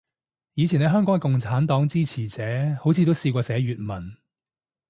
[0.55, 2.41] 以前喺香港嘅共黨支持者
[2.81, 4.17] 好似都試過寫粵文